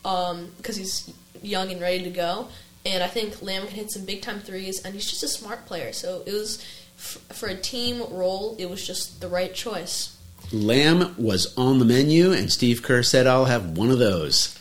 because 0.03 0.75
he's 0.75 1.13
young 1.41 1.71
and 1.71 1.79
ready 1.79 2.03
to 2.03 2.09
go. 2.09 2.47
And 2.85 3.03
I 3.03 3.07
think 3.07 3.41
Lamb 3.41 3.67
can 3.67 3.75
hit 3.75 3.91
some 3.91 4.05
big 4.05 4.21
time 4.21 4.39
threes, 4.39 4.81
and 4.83 4.93
he's 4.95 5.05
just 5.09 5.23
a 5.23 5.27
smart 5.27 5.65
player. 5.67 5.93
So 5.93 6.23
it 6.25 6.33
was 6.33 6.59
f- 6.97 7.19
for 7.31 7.47
a 7.47 7.55
team 7.55 7.99
role, 8.09 8.55
it 8.57 8.69
was 8.69 8.85
just 8.85 9.21
the 9.21 9.27
right 9.27 9.53
choice. 9.53 10.17
Lamb 10.51 11.13
was 11.17 11.55
on 11.57 11.77
the 11.79 11.85
menu, 11.85 12.31
and 12.31 12.51
Steve 12.51 12.81
Kerr 12.81 13.03
said, 13.03 13.27
"I'll 13.27 13.45
have 13.45 13.77
one 13.77 13.91
of 13.91 13.99
those." 13.99 14.57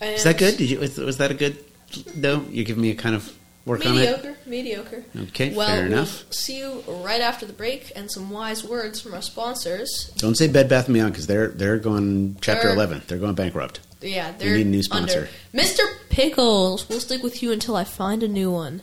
And 0.00 0.14
Is 0.14 0.24
that 0.24 0.38
good? 0.38 0.56
Did 0.56 0.70
you? 0.70 0.78
Was, 0.78 0.96
was 0.98 1.18
that 1.18 1.30
a 1.30 1.34
good? 1.34 1.58
No, 2.14 2.44
you're 2.50 2.64
giving 2.64 2.82
me 2.82 2.90
a 2.90 2.94
kind 2.94 3.14
of 3.16 3.32
work 3.66 3.84
on 3.86 3.96
it. 3.98 4.00
Mediocre, 4.06 4.36
mediocre. 4.46 5.04
Okay, 5.28 5.54
Well, 5.54 5.66
fair 5.68 5.82
we'll 5.84 5.92
enough. 5.92 6.24
see 6.32 6.58
you 6.58 6.82
right 6.86 7.20
after 7.20 7.44
the 7.46 7.52
break, 7.52 7.92
and 7.96 8.10
some 8.10 8.30
wise 8.30 8.62
words 8.64 9.00
from 9.00 9.14
our 9.14 9.22
sponsors. 9.22 10.12
Don't 10.16 10.36
say 10.36 10.46
Bed 10.48 10.68
Bath 10.68 10.86
and 10.86 10.94
Beyond 10.94 11.12
because 11.12 11.26
they're 11.26 11.48
they're 11.48 11.78
going 11.78 12.36
chapter 12.40 12.68
They're- 12.68 12.76
eleven. 12.76 13.02
They're 13.08 13.18
going 13.18 13.34
bankrupt. 13.34 13.80
Yeah, 14.04 14.32
they're 14.32 14.58
need 14.58 14.66
a 14.66 14.70
new 14.70 14.82
sponsor. 14.82 15.30
under. 15.54 15.64
Mr. 15.66 15.82
Pickles. 16.10 16.86
We'll 16.90 17.00
stick 17.00 17.22
with 17.22 17.42
you 17.42 17.52
until 17.52 17.74
I 17.74 17.84
find 17.84 18.22
a 18.22 18.28
new 18.28 18.50
one. 18.50 18.82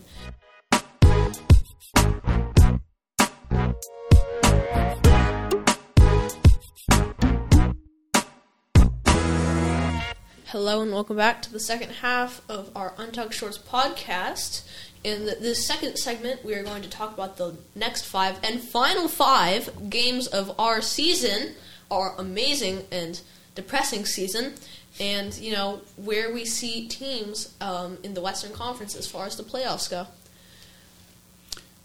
Hello 10.47 10.81
and 10.81 10.91
welcome 10.91 11.17
back 11.17 11.43
to 11.43 11.51
the 11.51 11.59
second 11.59 11.91
half 11.91 12.41
of 12.49 12.71
our 12.75 12.95
Untucked 12.97 13.35
Shorts 13.35 13.59
podcast. 13.59 14.67
In 15.03 15.27
the, 15.27 15.35
this 15.39 15.65
second 15.65 15.97
segment, 15.97 16.43
we 16.43 16.55
are 16.55 16.63
going 16.63 16.81
to 16.81 16.89
talk 16.89 17.13
about 17.13 17.37
the 17.37 17.57
next 17.75 18.05
five 18.05 18.39
and 18.43 18.59
final 18.59 19.07
five 19.07 19.87
games 19.87 20.25
of 20.25 20.59
our 20.59 20.81
season, 20.81 21.53
our 21.91 22.15
amazing 22.17 22.85
and 22.91 23.21
depressing 23.55 24.05
season, 24.05 24.53
and 24.99 25.35
you 25.37 25.53
know 25.53 25.81
where 25.95 26.33
we 26.33 26.45
see 26.45 26.87
teams 26.87 27.55
um, 27.61 27.97
in 28.03 28.13
the 28.13 28.21
Western 28.21 28.51
Conference 28.51 28.95
as 28.95 29.07
far 29.07 29.25
as 29.25 29.35
the 29.35 29.43
playoffs 29.43 29.89
go. 29.89 30.07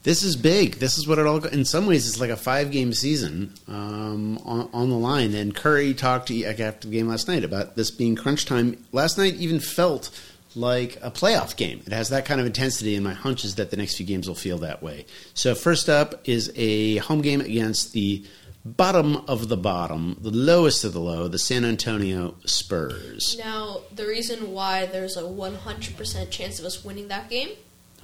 This 0.06 0.22
is 0.22 0.36
big. 0.36 0.74
This 0.74 0.98
is 0.98 1.08
what 1.08 1.18
it 1.18 1.26
all. 1.26 1.44
In 1.46 1.64
some 1.64 1.86
ways, 1.86 2.06
it's 2.06 2.20
like 2.20 2.30
a 2.30 2.36
five-game 2.36 2.92
season 2.92 3.52
um, 3.66 4.38
on, 4.44 4.70
on, 4.72 4.88
the 4.88 4.96
line. 4.96 5.34
And 5.34 5.52
Curry 5.52 5.94
talked 5.94 6.28
to, 6.28 6.44
after 6.44 6.86
the 6.86 6.94
game 6.94 7.08
last 7.08 7.26
night 7.26 7.42
about 7.42 7.74
this 7.74 7.90
being 7.90 8.14
crunch 8.14 8.44
time. 8.44 8.84
Last 8.92 9.18
night 9.18 9.34
even 9.34 9.58
felt 9.58 10.10
like 10.54 10.96
a 11.02 11.10
playoff 11.10 11.56
game. 11.56 11.82
It 11.86 11.92
has 11.92 12.10
that 12.10 12.24
kind 12.24 12.40
of 12.40 12.46
intensity, 12.46 12.94
and 12.94 13.02
my 13.02 13.14
hunch 13.14 13.44
is 13.44 13.56
that 13.56 13.72
the 13.72 13.76
next 13.76 13.96
few 13.96 14.06
games 14.06 14.28
will 14.28 14.36
feel 14.36 14.58
that 14.58 14.80
way. 14.80 15.06
So 15.34 15.56
first 15.56 15.88
up 15.88 16.28
is 16.28 16.52
a 16.54 16.98
home 16.98 17.20
game 17.20 17.40
against 17.40 17.92
the 17.92 18.24
bottom 18.66 19.16
of 19.28 19.48
the 19.48 19.56
bottom, 19.56 20.16
the 20.20 20.30
lowest 20.30 20.84
of 20.84 20.92
the 20.92 21.00
low, 21.00 21.28
the 21.28 21.38
San 21.38 21.64
Antonio 21.64 22.34
Spurs. 22.44 23.36
Now, 23.38 23.82
the 23.94 24.06
reason 24.06 24.52
why 24.52 24.86
there's 24.86 25.16
a 25.16 25.22
100% 25.22 26.30
chance 26.30 26.58
of 26.58 26.64
us 26.64 26.84
winning 26.84 27.08
that 27.08 27.30
game 27.30 27.50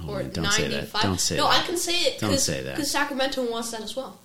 Oh, 0.00 0.10
or 0.14 0.22
don't 0.22 0.50
say 0.50 0.68
that. 0.68 0.74
95. 0.74 1.02
Don't 1.02 1.20
say 1.20 1.36
no, 1.36 1.48
that. 1.48 1.62
I 1.62 1.66
can 1.66 1.76
say 1.76 1.92
it 1.92 2.18
Don't 2.18 2.30
because 2.30 2.44
say 2.44 2.62
that. 2.62 2.84
Sacramento 2.86 3.50
wants 3.50 3.70
that 3.70 3.82
as 3.82 3.94
well. 3.96 4.18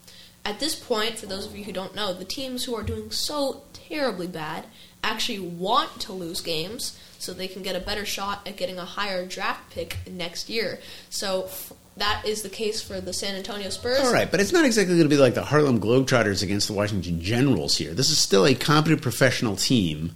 At 0.45 0.59
this 0.59 0.75
point, 0.75 1.17
for 1.19 1.25
those 1.25 1.45
of 1.45 1.57
you 1.57 1.65
who 1.65 1.73
don't 1.73 1.93
know, 1.93 2.13
the 2.13 2.25
teams 2.25 2.63
who 2.63 2.75
are 2.75 2.83
doing 2.83 3.11
so 3.11 3.63
terribly 3.73 4.27
bad 4.27 4.65
actually 5.03 5.39
want 5.39 5.99
to 6.01 6.13
lose 6.13 6.41
games 6.41 6.97
so 7.19 7.33
they 7.33 7.47
can 7.47 7.63
get 7.63 7.75
a 7.75 7.79
better 7.79 8.05
shot 8.05 8.47
at 8.47 8.55
getting 8.55 8.77
a 8.77 8.85
higher 8.85 9.25
draft 9.25 9.71
pick 9.71 9.97
next 10.09 10.49
year. 10.49 10.79
So 11.09 11.49
that 11.97 12.23
is 12.25 12.41
the 12.43 12.49
case 12.49 12.81
for 12.81 12.99
the 13.01 13.13
San 13.13 13.35
Antonio 13.35 13.69
Spurs. 13.69 13.99
All 13.99 14.13
right, 14.13 14.29
but 14.29 14.39
it's 14.39 14.51
not 14.51 14.65
exactly 14.65 14.95
going 14.95 15.09
to 15.09 15.15
be 15.15 15.19
like 15.21 15.33
the 15.33 15.43
Harlem 15.43 15.79
Globetrotters 15.79 16.43
against 16.43 16.67
the 16.67 16.73
Washington 16.73 17.21
Generals 17.21 17.77
here. 17.77 17.93
This 17.93 18.09
is 18.09 18.17
still 18.19 18.45
a 18.45 18.53
competent 18.55 19.01
professional 19.01 19.55
team. 19.55 20.15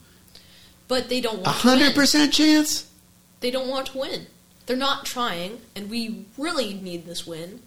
But 0.87 1.09
they 1.09 1.21
don't 1.21 1.39
A 1.39 1.41
want 1.43 1.57
to 1.61 1.67
100% 1.67 2.31
chance. 2.31 2.87
They 3.39 3.49
don't 3.51 3.67
want 3.69 3.87
to 3.87 3.97
win. 3.97 4.27
They're 4.65 4.77
not 4.77 5.05
trying, 5.05 5.59
and 5.75 5.89
we 5.89 6.25
really 6.37 6.73
need 6.75 7.05
this 7.05 7.25
win. 7.25 7.61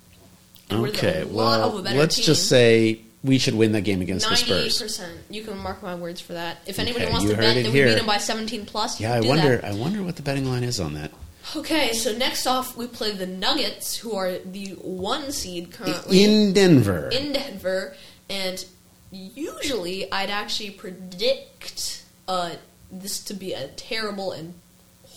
And 0.71 0.87
Okay, 0.87 1.25
we're 1.25 1.29
the, 1.31 1.33
lot 1.35 1.59
well, 1.61 1.69
of 1.71 1.79
a 1.81 1.83
better 1.83 1.99
let's 1.99 2.17
team. 2.17 2.25
just 2.25 2.49
say 2.49 3.01
we 3.25 3.39
should 3.39 3.55
win 3.55 3.73
that 3.73 3.81
game 3.83 4.01
against 4.01 4.29
the 4.29 4.37
Spurs. 4.37 4.81
percent. 4.81 5.19
You 5.29 5.43
can 5.43 5.59
mark 5.59 5.83
my 5.83 5.95
words 5.95 6.21
for 6.21 6.35
that. 6.35 6.59
If 6.67 6.79
anybody 6.79 7.05
Okay, 7.07 7.13
wants 7.13 7.29
to 7.29 7.37
bet 7.37 7.55
that 7.57 7.65
we 7.73 7.73
beat 7.83 7.95
them 7.95 8.07
by 8.07 8.19
seventeen 8.19 8.65
plus, 8.67 9.01
Yeah, 9.01 9.15
I 9.15 9.21
wonder. 9.21 9.57
that. 9.57 9.65
I 9.65 9.73
wonder 9.75 10.03
what 10.03 10.17
the 10.17 10.23
betting 10.23 10.49
line 10.49 10.63
is 10.63 10.79
on 10.79 10.95
that. 10.95 11.11
Okay, 11.57 11.93
so 11.93 12.13
next 12.13 12.47
off 12.47 12.77
we 12.77 12.87
play 12.87 13.13
the 13.13 13.27
Nuggets, 13.27 13.97
who 13.97 14.17
are 14.17 14.39
the 14.39 14.71
one 14.81 15.31
seed 15.31 15.73
currently 15.73 16.25
In 16.25 16.53
Denver, 16.53 17.09
in 17.13 17.33
Denver, 17.33 17.97
and 18.29 18.65
usually 19.11 20.11
I'd 20.11 20.31
actually 20.31 20.71
predict 20.71 22.05
uh, 22.27 22.53
this 22.91 23.23
to 23.25 23.35
be 23.35 23.53
a 23.53 23.69
terrible 23.69 24.33
and 24.33 24.55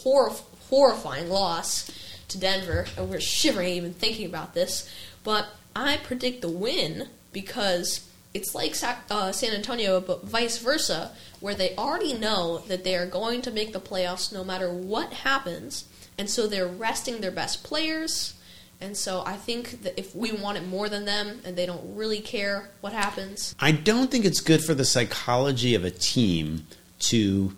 horrif- 0.03 0.43
horrifying 0.69 1.29
loss 1.29 1.89
to 2.27 2.37
Denver, 2.37 2.85
and 2.97 3.09
we're 3.09 3.21
shivering 3.21 3.69
even 3.69 3.93
thinking 3.93 4.25
about 4.25 4.53
this. 4.53 4.89
But 5.23 5.47
I 5.75 5.97
predict 5.97 6.41
the 6.41 6.49
win 6.49 7.07
because 7.31 8.06
it's 8.37 8.53
like 8.53 8.75
uh, 9.09 9.31
San 9.31 9.53
Antonio, 9.53 9.99
but 9.99 10.23
vice 10.23 10.59
versa, 10.59 11.11
where 11.39 11.55
they 11.55 11.75
already 11.75 12.13
know 12.13 12.59
that 12.67 12.83
they 12.83 12.95
are 12.95 13.07
going 13.07 13.41
to 13.41 13.51
make 13.51 13.73
the 13.73 13.79
playoffs 13.79 14.31
no 14.31 14.43
matter 14.43 14.71
what 14.71 15.11
happens, 15.11 15.85
and 16.17 16.29
so 16.29 16.45
they're 16.47 16.67
resting 16.67 17.19
their 17.19 17.31
best 17.31 17.63
players. 17.63 18.35
And 18.79 18.95
so 18.95 19.23
I 19.25 19.37
think 19.37 19.81
that 19.81 19.97
if 19.97 20.15
we 20.15 20.31
want 20.31 20.59
it 20.59 20.67
more 20.67 20.87
than 20.87 21.05
them, 21.05 21.41
and 21.43 21.57
they 21.57 21.65
don't 21.65 21.95
really 21.95 22.19
care 22.21 22.69
what 22.81 22.93
happens, 22.93 23.55
I 23.59 23.71
don't 23.71 24.11
think 24.11 24.23
it's 24.23 24.39
good 24.39 24.63
for 24.63 24.75
the 24.75 24.85
psychology 24.85 25.73
of 25.73 25.83
a 25.83 25.89
team 25.89 26.67
to 26.99 27.53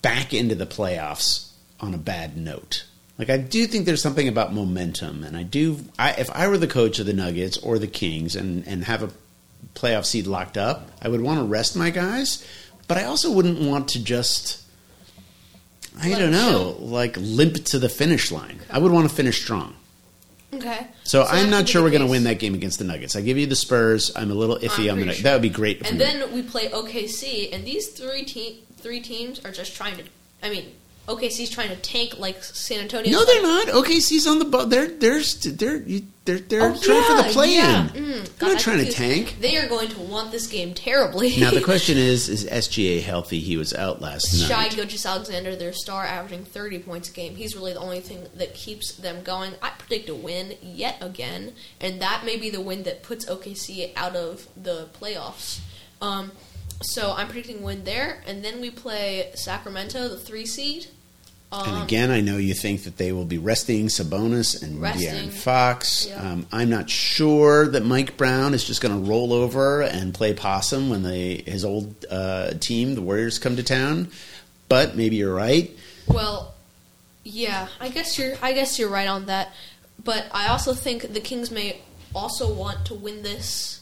back 0.00 0.32
into 0.32 0.54
the 0.54 0.66
playoffs 0.66 1.50
on 1.80 1.92
a 1.92 1.98
bad 1.98 2.38
note. 2.38 2.86
Like 3.18 3.28
I 3.28 3.36
do 3.36 3.66
think 3.66 3.84
there's 3.84 4.02
something 4.02 4.26
about 4.26 4.54
momentum, 4.54 5.22
and 5.22 5.36
I 5.36 5.42
do. 5.42 5.80
I, 5.98 6.12
if 6.12 6.30
I 6.30 6.48
were 6.48 6.58
the 6.58 6.66
coach 6.66 6.98
of 6.98 7.04
the 7.04 7.12
Nuggets 7.12 7.58
or 7.58 7.78
the 7.78 7.86
Kings 7.86 8.34
and 8.34 8.66
and 8.66 8.84
have 8.84 9.02
a 9.02 9.10
playoff 9.74 10.04
seed 10.04 10.26
locked 10.26 10.56
up, 10.56 10.90
I 11.02 11.08
would 11.08 11.20
want 11.20 11.38
to 11.40 11.44
rest 11.44 11.76
my 11.76 11.90
guys, 11.90 12.46
but 12.88 12.96
I 12.98 13.04
also 13.04 13.30
wouldn't 13.32 13.60
want 13.60 13.88
to 13.90 14.02
just. 14.02 14.62
I 16.00 16.08
Let 16.10 16.18
don't 16.18 16.28
it 16.28 16.32
know, 16.32 16.76
like 16.80 17.16
limp 17.18 17.54
to 17.66 17.78
the 17.78 17.88
finish 17.88 18.32
line. 18.32 18.58
I 18.68 18.78
would 18.78 18.90
want 18.90 19.08
to 19.08 19.14
finish 19.14 19.40
strong. 19.40 19.74
okay. 20.52 20.88
So, 21.04 21.22
that 21.22 21.32
I'm 21.32 21.50
not 21.50 21.68
sure 21.68 21.82
we're 21.82 21.90
going 21.90 22.02
to 22.02 22.08
win 22.08 22.24
that 22.24 22.40
game 22.40 22.54
against 22.54 22.78
the 22.80 22.84
Nuggets. 22.84 23.14
I 23.14 23.20
give 23.20 23.38
you 23.38 23.46
the 23.46 23.54
Spurs. 23.54 24.10
I'm 24.16 24.30
a 24.30 24.34
little 24.34 24.56
iffy 24.56 24.84
I'm 24.86 24.94
on 24.94 24.98
the 24.98 25.04
Nuggets. 25.06 25.18
sure. 25.18 25.22
That 25.24 25.32
would 25.34 25.42
be 25.42 25.50
great. 25.50 25.88
And 25.88 26.00
then 26.00 26.32
we 26.34 26.42
play 26.42 26.68
OKC, 26.68 27.52
and 27.52 27.64
these 27.64 27.88
three 27.88 28.24
te- 28.24 28.64
three 28.78 29.00
teams 29.00 29.44
are 29.44 29.52
just 29.52 29.76
trying 29.76 29.96
to. 29.98 30.04
I 30.42 30.50
mean, 30.50 30.72
OKC's 31.08 31.50
trying 31.50 31.68
to 31.68 31.76
tank 31.76 32.18
like 32.18 32.42
San 32.42 32.80
Antonio. 32.80 33.10
No, 33.12 33.24
they're 33.24 33.42
not. 33.42 33.66
OKC's 33.68 34.26
on 34.26 34.38
the 34.38 34.44
boat. 34.46 34.70
They're 34.70 34.88
they're 34.88 35.22
st- 35.22 35.58
they're 35.58 35.80
they're 36.24 36.38
they're 36.38 36.62
Oh, 36.62 36.74
trying 36.80 37.02
for 37.04 37.14
the 37.16 37.24
yeah, 37.26 37.32
play 37.32 37.54
yeah. 37.54 37.82
in. 37.82 37.88
Mm, 37.88 37.94
they're 38.14 38.24
God, 38.38 38.46
not 38.48 38.56
I 38.56 38.58
trying 38.60 38.84
to 38.86 38.90
tank. 38.90 39.36
They 39.40 39.58
are 39.58 39.68
going 39.68 39.88
to 39.90 40.00
want 40.00 40.32
this 40.32 40.46
game 40.46 40.72
terribly. 40.72 41.36
Now 41.38 41.50
the 41.50 41.60
question 41.72 41.98
is: 41.98 42.30
Is 42.30 42.46
SGA 42.46 43.02
healthy? 43.02 43.40
He 43.40 43.56
was 43.58 43.74
out 43.74 44.00
last 44.00 44.34
Shai 44.48 44.62
night. 44.62 44.76
Gilgeous-Alexander, 44.76 45.56
their 45.56 45.74
star, 45.74 46.04
averaging 46.04 46.44
30 46.46 46.78
points 46.78 47.10
a 47.10 47.12
game. 47.12 47.36
He's 47.36 47.54
really 47.54 47.74
the 47.74 47.80
only 47.80 48.00
thing 48.00 48.26
that 48.36 48.54
keeps 48.54 48.92
them 48.96 49.22
going. 49.22 49.52
I 49.60 49.70
predict 49.78 50.08
a 50.08 50.14
win 50.14 50.54
yet 50.62 50.96
again, 51.02 51.52
and 51.80 52.00
that 52.00 52.24
may 52.24 52.38
be 52.38 52.48
the 52.48 52.62
win 52.62 52.84
that 52.84 53.02
puts 53.02 53.26
OKC 53.26 53.92
out 53.94 54.16
of 54.16 54.48
the 54.56 54.88
playoffs. 54.98 55.60
Um, 56.00 56.32
so 56.82 57.12
I'm 57.16 57.28
predicting 57.28 57.62
win 57.62 57.84
there, 57.84 58.22
and 58.26 58.44
then 58.44 58.60
we 58.60 58.70
play 58.70 59.30
Sacramento, 59.34 60.08
the 60.08 60.18
three 60.18 60.46
seed. 60.46 60.86
Um, 61.52 61.68
And 61.68 61.82
again, 61.84 62.10
I 62.10 62.20
know 62.20 62.36
you 62.36 62.54
think 62.54 62.84
that 62.84 62.96
they 62.96 63.12
will 63.12 63.24
be 63.24 63.38
resting 63.38 63.86
Sabonis 63.86 64.60
and. 64.62 64.80
De'Aaron 64.80 65.30
Fox. 65.30 66.08
Um, 66.16 66.46
I'm 66.50 66.68
not 66.68 66.90
sure 66.90 67.68
that 67.68 67.84
Mike 67.84 68.16
Brown 68.16 68.54
is 68.54 68.64
just 68.64 68.80
going 68.80 68.94
to 69.04 69.08
roll 69.08 69.32
over 69.32 69.82
and 69.82 70.12
play 70.12 70.34
possum 70.34 70.90
when 70.90 71.02
they, 71.02 71.36
his 71.46 71.64
old 71.64 71.94
uh, 72.10 72.54
team, 72.60 72.94
the 72.94 73.02
Warriors, 73.02 73.38
come 73.38 73.56
to 73.56 73.62
town. 73.62 74.08
But 74.68 74.96
maybe 74.96 75.16
you're 75.16 75.34
right. 75.34 75.70
Well, 76.08 76.54
yeah, 77.22 77.68
I 77.80 77.88
guess 77.88 78.18
you're. 78.18 78.34
I 78.42 78.52
guess 78.52 78.78
you're 78.78 78.90
right 78.90 79.08
on 79.08 79.26
that. 79.26 79.52
But 80.02 80.26
I 80.32 80.48
also 80.48 80.74
think 80.74 81.12
the 81.12 81.20
Kings 81.20 81.50
may 81.50 81.80
also 82.14 82.52
want 82.52 82.86
to 82.86 82.94
win 82.94 83.22
this 83.22 83.80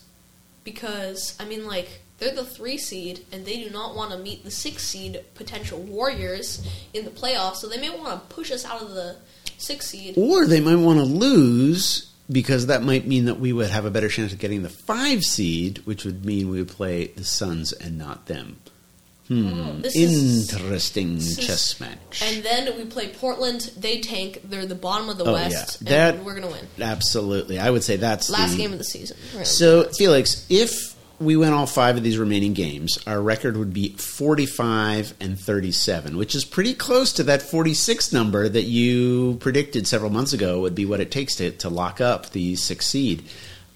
because 0.64 1.36
I 1.40 1.44
mean, 1.44 1.66
like 1.66 2.02
they're 2.22 2.34
the 2.34 2.44
three 2.44 2.78
seed 2.78 3.24
and 3.32 3.44
they 3.44 3.62
do 3.64 3.68
not 3.70 3.96
want 3.96 4.12
to 4.12 4.18
meet 4.18 4.44
the 4.44 4.50
six 4.50 4.84
seed 4.84 5.20
potential 5.34 5.80
Warriors 5.80 6.64
in 6.94 7.04
the 7.04 7.10
playoffs, 7.10 7.56
so 7.56 7.68
they 7.68 7.78
may 7.80 7.90
want 7.90 8.10
to 8.28 8.34
push 8.34 8.50
us 8.52 8.64
out 8.64 8.80
of 8.80 8.90
the 8.90 9.16
six 9.58 9.88
seed. 9.88 10.14
Or 10.16 10.46
they 10.46 10.60
might 10.60 10.76
want 10.76 10.98
to 11.00 11.04
lose 11.04 12.08
because 12.30 12.66
that 12.66 12.82
might 12.82 13.06
mean 13.06 13.24
that 13.24 13.40
we 13.40 13.52
would 13.52 13.70
have 13.70 13.84
a 13.84 13.90
better 13.90 14.08
chance 14.08 14.32
of 14.32 14.38
getting 14.38 14.62
the 14.62 14.68
five 14.68 15.22
seed, 15.22 15.78
which 15.84 16.04
would 16.04 16.24
mean 16.24 16.48
we 16.48 16.58
would 16.60 16.68
play 16.68 17.08
the 17.08 17.24
Suns 17.24 17.72
and 17.72 17.98
not 17.98 18.26
them. 18.26 18.58
Hmm. 19.28 19.60
Oh, 19.60 19.80
is- 19.84 20.52
Interesting 20.52 21.16
is- 21.16 21.36
chess 21.38 21.78
match. 21.80 22.22
And 22.24 22.42
then 22.44 22.76
we 22.76 22.84
play 22.84 23.08
Portland. 23.08 23.70
They 23.76 24.00
tank. 24.00 24.40
They're 24.44 24.66
the 24.66 24.74
bottom 24.74 25.08
of 25.08 25.18
the 25.18 25.24
Oh, 25.24 25.32
West, 25.32 25.78
yeah. 25.82 25.88
and 26.10 26.18
That- 26.18 26.24
we're 26.24 26.34
gonna 26.34 26.48
win. 26.48 26.66
Absolutely. 26.80 27.58
I 27.58 27.70
would 27.70 27.82
say 27.84 27.96
that's 27.96 28.30
Last 28.30 28.52
the, 28.52 28.56
game 28.58 28.72
of 28.72 28.78
the 28.78 28.84
season. 28.84 29.16
So. 29.44 29.84
Felix, 29.96 30.44
if 30.48 30.91
we 31.22 31.36
win 31.36 31.52
all 31.52 31.66
five 31.66 31.96
of 31.96 32.02
these 32.02 32.18
remaining 32.18 32.52
games, 32.52 32.98
our 33.06 33.20
record 33.20 33.56
would 33.56 33.72
be 33.72 33.90
45 33.90 35.14
and 35.20 35.38
37, 35.38 36.16
which 36.16 36.34
is 36.34 36.44
pretty 36.44 36.74
close 36.74 37.12
to 37.14 37.22
that 37.24 37.42
46 37.42 38.12
number 38.12 38.48
that 38.48 38.62
you 38.62 39.36
predicted 39.40 39.86
several 39.86 40.10
months 40.10 40.32
ago 40.32 40.60
would 40.60 40.74
be 40.74 40.86
what 40.86 41.00
it 41.00 41.10
takes 41.10 41.36
to, 41.36 41.50
to 41.52 41.68
lock 41.68 42.00
up 42.00 42.30
the 42.30 42.56
sixth 42.56 42.88
seed. 42.88 43.24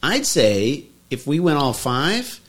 I'd 0.03 0.27
say 0.27 0.85
if 1.11 1.27
we 1.27 1.41
win 1.41 1.57
all 1.57 1.73
five, 1.73 2.41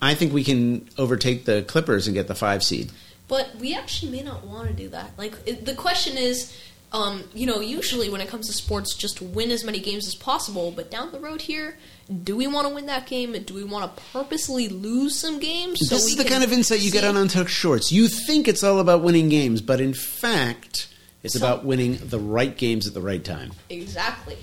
I 0.00 0.14
think 0.14 0.32
we 0.32 0.44
can 0.44 0.88
overtake 0.98 1.44
the 1.44 1.62
Clippers 1.62 2.06
and 2.06 2.14
get 2.14 2.28
the 2.28 2.34
five 2.34 2.62
seed. 2.62 2.90
But 3.26 3.56
we 3.56 3.74
actually 3.74 4.12
may 4.12 4.22
not 4.22 4.44
want 4.44 4.68
to 4.68 4.74
do 4.74 4.88
that. 4.90 5.12
Like 5.16 5.64
the 5.64 5.74
question 5.74 6.18
is, 6.18 6.54
Um, 6.94 7.24
you 7.34 7.44
know, 7.44 7.58
usually 7.58 8.08
when 8.08 8.20
it 8.20 8.28
comes 8.28 8.46
to 8.46 8.52
sports, 8.52 8.94
just 8.94 9.20
win 9.20 9.50
as 9.50 9.64
many 9.64 9.80
games 9.80 10.06
as 10.06 10.14
possible. 10.14 10.70
But 10.70 10.92
down 10.92 11.10
the 11.10 11.18
road 11.18 11.40
here, 11.40 11.76
do 12.22 12.36
we 12.36 12.46
want 12.46 12.68
to 12.68 12.74
win 12.74 12.86
that 12.86 13.08
game? 13.08 13.32
Do 13.32 13.52
we 13.52 13.64
want 13.64 13.96
to 13.96 14.02
purposely 14.12 14.68
lose 14.68 15.18
some 15.18 15.40
games? 15.40 15.80
so 15.88 15.96
this 15.96 16.06
is 16.06 16.16
the 16.16 16.24
kind 16.24 16.44
of 16.44 16.52
insight 16.52 16.80
you 16.80 16.92
get 16.92 17.02
on 17.02 17.16
Untucked 17.16 17.50
Shorts. 17.50 17.90
You 17.90 18.06
think 18.06 18.46
it's 18.46 18.62
all 18.62 18.78
about 18.78 19.02
winning 19.02 19.28
games, 19.28 19.60
but 19.60 19.80
in 19.80 19.92
fact, 19.92 20.86
it's 21.24 21.34
Some- 21.34 21.42
about 21.42 21.64
winning 21.64 21.98
the 22.00 22.20
right 22.20 22.56
games 22.56 22.86
at 22.86 22.94
the 22.94 23.00
right 23.00 23.24
time. 23.24 23.50
Exactly. 23.68 24.36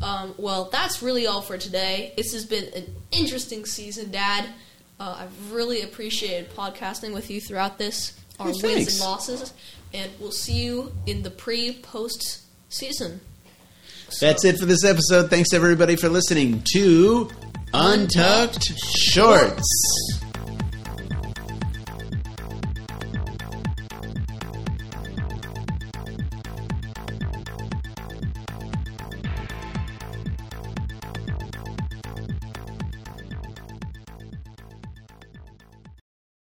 Um, 0.00 0.34
well, 0.38 0.70
that's 0.72 1.02
really 1.02 1.26
all 1.26 1.42
for 1.42 1.58
today. 1.58 2.14
This 2.16 2.32
has 2.32 2.46
been 2.46 2.72
an 2.74 2.94
interesting 3.10 3.66
season, 3.66 4.10
Dad. 4.10 4.46
Uh, 4.98 5.16
I've 5.20 5.52
really 5.52 5.82
appreciated 5.82 6.54
podcasting 6.54 7.12
with 7.12 7.30
you 7.30 7.40
throughout 7.40 7.76
this, 7.78 8.18
our 8.38 8.46
wins 8.62 8.92
and 8.92 9.00
losses, 9.00 9.52
and 9.92 10.10
we'll 10.20 10.30
see 10.30 10.64
you 10.64 10.92
in 11.06 11.22
the 11.22 11.30
pre 11.30 11.74
post 11.82 12.42
season. 12.68 13.20
That's 14.20 14.44
it 14.44 14.58
for 14.58 14.64
this 14.66 14.84
episode. 14.84 15.30
Thanks 15.30 15.52
everybody 15.52 15.96
for 15.96 16.08
listening 16.08 16.62
to 16.74 17.28
Untucked 17.74 18.64
Shorts. 18.96 20.17